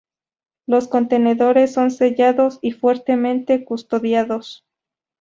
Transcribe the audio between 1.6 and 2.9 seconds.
son sellados y